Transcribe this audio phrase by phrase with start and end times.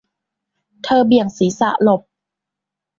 [0.83, 2.01] เธอเบี่ยงศีรษะหลบ